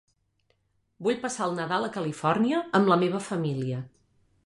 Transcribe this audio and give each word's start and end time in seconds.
Vull 1.09 1.19
passar 1.27 1.45
el 1.49 1.53
Nadal 1.61 1.87
a 1.89 1.91
Califòrnia 1.99 2.65
amb 2.81 2.93
la 2.93 3.01
meva 3.07 3.25
família. 3.31 3.89